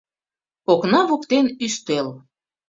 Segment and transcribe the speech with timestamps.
[0.73, 2.07] Окна воктен— ӱстел.